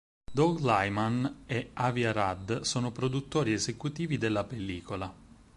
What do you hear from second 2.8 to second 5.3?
produttori esecutivi della pellicola.